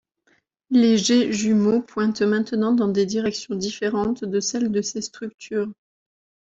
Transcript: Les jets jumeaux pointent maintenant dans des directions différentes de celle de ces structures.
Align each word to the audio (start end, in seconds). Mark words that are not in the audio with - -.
Les 0.71 0.97
jets 0.97 1.31
jumeaux 1.31 1.83
pointent 1.83 2.23
maintenant 2.23 2.71
dans 2.73 2.87
des 2.87 3.05
directions 3.05 3.53
différentes 3.53 4.25
de 4.25 4.39
celle 4.39 4.71
de 4.71 4.81
ces 4.81 4.99
structures. 5.03 5.71